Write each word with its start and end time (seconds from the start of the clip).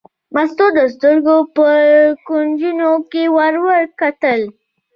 مستو 0.33 0.65
د 0.77 0.79
سترګو 0.93 1.37
په 1.55 1.67
کونجونو 2.27 2.91
کې 3.11 3.23
ور 3.35 3.53
وکتل. 3.67 4.41